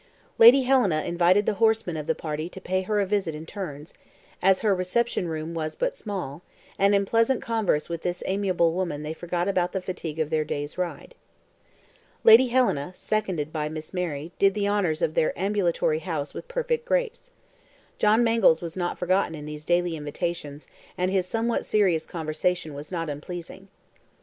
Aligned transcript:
Lady 0.39 0.63
Helena 0.63 1.03
invited 1.03 1.45
the 1.45 1.53
horsemen 1.61 1.95
of 1.95 2.07
the 2.07 2.15
party 2.15 2.49
to 2.49 2.59
pay 2.59 2.81
her 2.81 2.99
a 2.99 3.05
visit 3.05 3.35
in 3.35 3.45
turns, 3.45 3.93
as 4.41 4.61
her 4.61 4.73
reception 4.73 5.27
room 5.27 5.53
was 5.53 5.75
but 5.75 5.93
small, 5.93 6.41
and 6.79 6.95
in 6.95 7.05
pleasant 7.05 7.39
converse 7.39 7.87
with 7.87 8.01
this 8.01 8.23
amiable 8.25 8.73
woman 8.73 9.03
they 9.03 9.13
forgot 9.13 9.45
the 9.71 9.79
fatigue 9.79 10.17
of 10.17 10.31
their 10.31 10.43
day's 10.43 10.75
ride. 10.75 11.13
Lady 12.23 12.47
Helena, 12.47 12.93
seconded 12.95 13.53
by 13.53 13.69
Miss 13.69 13.93
Mary, 13.93 14.31
did 14.39 14.55
the 14.55 14.65
honors 14.65 15.03
of 15.03 15.13
their 15.13 15.37
ambulatory 15.37 15.99
house 15.99 16.33
with 16.33 16.47
perfect 16.47 16.83
grace. 16.83 17.29
John 17.99 18.23
Mangles 18.23 18.59
was 18.59 18.75
not 18.75 18.97
forgotten 18.97 19.35
in 19.35 19.45
these 19.45 19.65
daily 19.65 19.95
invitations, 19.95 20.65
and 20.97 21.11
his 21.11 21.27
somewhat 21.27 21.63
serious 21.63 22.07
conversation 22.07 22.73
was 22.73 22.91
not 22.91 23.07
unpleasing. 23.07 23.67